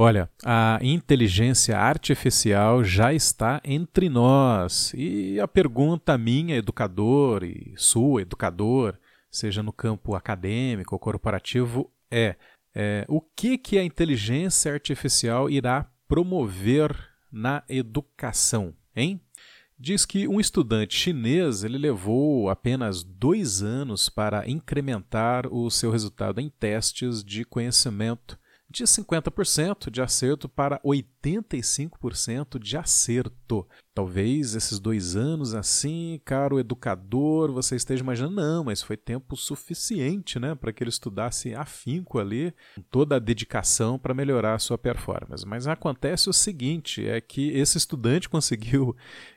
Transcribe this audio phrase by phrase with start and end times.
[0.00, 4.92] Olha, a inteligência artificial já está entre nós.
[4.96, 8.96] E a pergunta minha, educador, e sua, educador,
[9.28, 12.36] seja no campo acadêmico ou corporativo, é,
[12.72, 16.96] é o que, que a inteligência artificial irá promover
[17.32, 19.20] na educação, hein?
[19.76, 26.40] Diz que um estudante chinês ele levou apenas dois anos para incrementar o seu resultado
[26.40, 28.38] em testes de conhecimento
[28.68, 30.80] de 50% de acerto para
[31.36, 33.66] 85% de acerto.
[33.94, 40.38] Talvez esses dois anos assim, caro educador, você esteja imaginando, não, mas foi tempo suficiente
[40.38, 44.78] né, para que ele estudasse afinco ali, com toda a dedicação para melhorar a sua
[44.78, 45.44] performance.
[45.44, 48.94] Mas acontece o seguinte: é que esse estudante conseguiu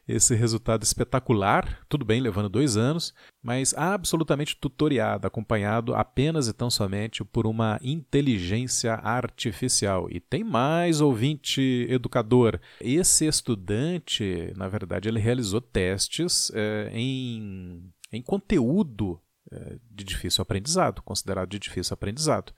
[0.07, 6.69] esse resultado espetacular, tudo bem, levando dois anos, mas absolutamente tutoriado, acompanhado apenas e tão
[6.69, 10.07] somente por uma inteligência artificial.
[10.09, 12.59] E tem mais, ouvinte educador.
[12.79, 19.19] Esse estudante na verdade, ele realizou testes é, em, em conteúdo
[19.51, 22.53] é, de difícil aprendizado, considerado de difícil aprendizado.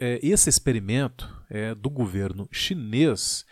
[0.00, 3.44] É, esse experimento é do governo chinês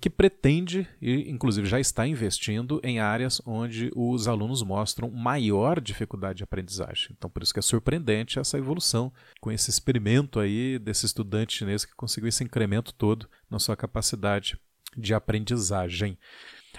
[0.00, 6.38] que pretende e, inclusive, já está investindo em áreas onde os alunos mostram maior dificuldade
[6.38, 7.10] de aprendizagem.
[7.16, 11.84] Então, por isso que é surpreendente essa evolução com esse experimento aí desse estudante chinês
[11.84, 14.58] que conseguiu esse incremento todo na sua capacidade
[14.96, 16.18] de aprendizagem.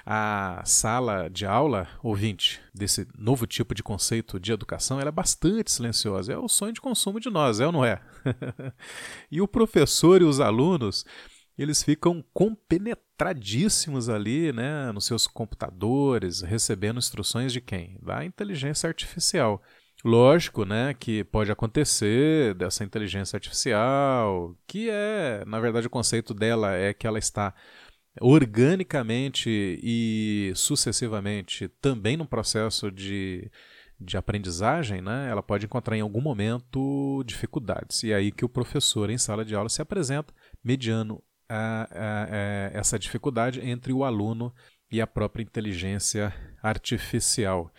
[0.06, 5.72] A sala de aula, ouvinte, desse novo tipo de conceito de educação, ela é bastante
[5.72, 6.34] silenciosa.
[6.34, 8.02] É o sonho de consumo de nós, é ou não é?
[9.32, 11.06] e o professor e os alunos,
[11.62, 17.98] eles ficam compenetradíssimos ali, né, nos seus computadores, recebendo instruções de quem?
[18.02, 19.62] Da inteligência artificial.
[20.04, 26.74] Lógico, né, que pode acontecer dessa inteligência artificial, que é, na verdade, o conceito dela
[26.74, 27.54] é que ela está
[28.22, 29.50] organicamente
[29.84, 33.52] e sucessivamente também no processo de,
[34.00, 38.02] de aprendizagem, né, ela pode encontrar em algum momento dificuldades.
[38.04, 40.34] E é aí que o professor em sala de aula se apresenta
[40.64, 44.54] mediando a, a, a, essa dificuldade entre o aluno
[44.92, 47.72] e a própria inteligência artificial.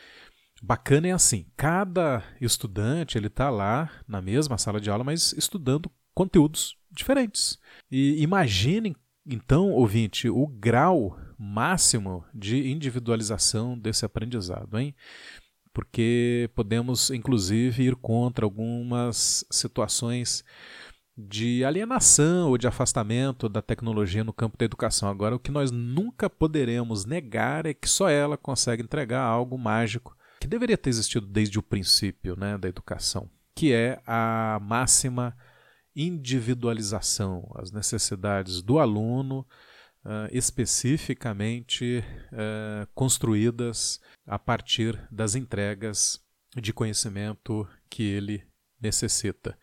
[0.62, 5.90] Bacana é assim, cada estudante ele está lá na mesma sala de aula, mas estudando
[6.14, 7.58] conteúdos diferentes.
[7.90, 8.94] E imaginem
[9.26, 14.94] então, ouvinte, o grau máximo de individualização desse aprendizado, hein?
[15.72, 20.42] Porque podemos, inclusive, ir contra algumas situações
[21.16, 25.08] de alienação ou de afastamento da tecnologia no campo da educação.
[25.08, 30.16] Agora, o que nós nunca poderemos negar é que só ela consegue entregar algo mágico
[30.40, 35.36] que deveria ter existido desde o princípio né, da educação, que é a máxima
[35.94, 39.46] individualização, as necessidades do aluno
[40.04, 46.20] uh, especificamente uh, construídas a partir das entregas
[46.56, 48.42] de conhecimento que ele
[48.80, 49.58] necessita.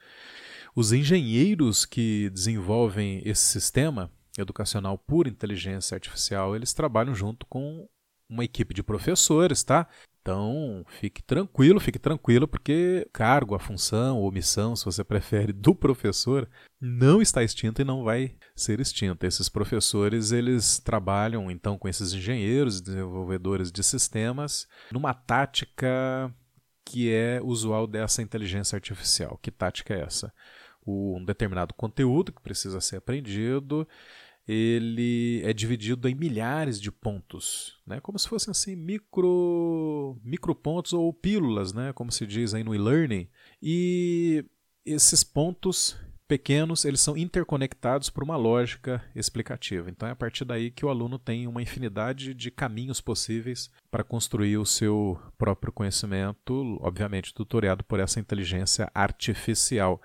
[0.77, 7.89] Os engenheiros que desenvolvem esse sistema educacional por inteligência artificial, eles trabalham junto com
[8.29, 9.87] uma equipe de professores, tá?
[10.21, 15.73] Então, fique tranquilo, fique tranquilo, porque cargo, a função ou missão, se você prefere, do
[15.73, 16.47] professor
[16.79, 19.25] não está extinta e não vai ser extinta.
[19.25, 26.31] Esses professores, eles trabalham então com esses engenheiros, desenvolvedores de sistemas, numa tática
[26.85, 29.39] que é usual dessa inteligência artificial.
[29.41, 30.31] Que tática é essa?
[30.87, 33.87] Um determinado conteúdo que precisa ser aprendido,
[34.47, 37.99] ele é dividido em milhares de pontos, né?
[37.99, 41.91] como se fossem assim micro, micro pontos ou pílulas, né?
[41.91, 43.27] como se diz aí no e-learning.
[43.61, 44.45] E
[44.85, 49.89] esses pontos pequenos eles são interconectados por uma lógica explicativa.
[49.89, 54.03] Então é a partir daí que o aluno tem uma infinidade de caminhos possíveis para
[54.03, 60.01] construir o seu próprio conhecimento, obviamente tutoriado por essa inteligência artificial.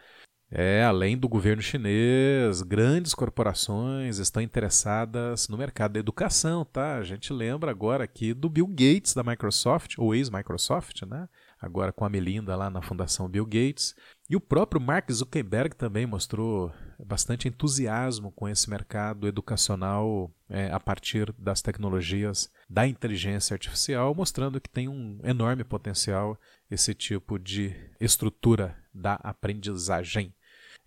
[0.54, 6.96] É, além do governo chinês, grandes corporações estão interessadas no mercado da educação, tá?
[6.98, 11.26] A gente lembra agora aqui do Bill Gates da Microsoft, ou ex-Microsoft, né?
[11.58, 13.94] Agora com a Melinda lá na Fundação Bill Gates.
[14.28, 16.70] E o próprio Mark Zuckerberg também mostrou
[17.02, 24.60] bastante entusiasmo com esse mercado educacional é, a partir das tecnologias da inteligência artificial, mostrando
[24.60, 26.38] que tem um enorme potencial
[26.70, 30.34] esse tipo de estrutura da aprendizagem.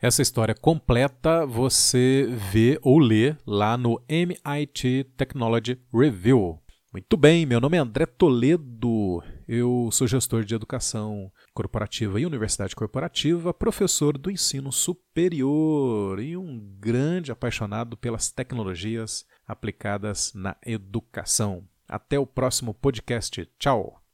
[0.02, 6.60] Essa história completa você vê ou lê lá no MIT Technology Review.
[6.92, 12.76] Muito bem, meu nome é André Toledo, eu sou gestor de educação corporativa e universidade
[12.76, 21.64] corporativa, professor do ensino superior e um grande apaixonado pelas tecnologias aplicadas na educação.
[21.88, 23.46] Até o próximo podcast.
[23.60, 24.02] Tchau!